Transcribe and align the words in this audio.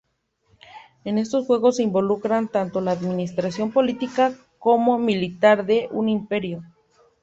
En 1.05 1.19
estos 1.19 1.45
juegos 1.45 1.75
se 1.75 1.83
involucra 1.83 2.43
tanto 2.47 2.81
la 2.81 2.89
administración 2.91 3.71
política 3.71 4.33
como 4.57 4.97
militar 4.97 5.63
de 5.63 5.89
un 5.91 6.09
imperio. 6.09 6.63